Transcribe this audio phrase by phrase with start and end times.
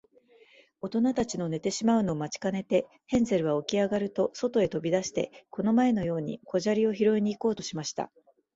[0.81, 8.09] おとなたちの寝てしまうのを待ちかねて、ヘンゼルはおきあがると、そとへとび出して、この前のように小砂利をひろいに行こうとしました。